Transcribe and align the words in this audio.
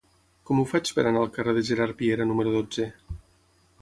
Com 0.49 0.61
ho 0.61 0.63
faig 0.71 0.93
per 0.99 1.03
anar 1.11 1.21
al 1.25 1.29
carrer 1.37 1.55
de 1.57 1.63
Gerard 1.69 1.99
Piera 2.03 2.29
número 2.31 2.57
dotze? 2.59 2.89